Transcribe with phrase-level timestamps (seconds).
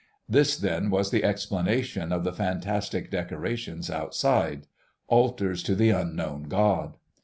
[0.27, 4.65] This, then, was the explanation of the fantastic decorations outside.
[5.09, 6.97] Altars to the unknown God!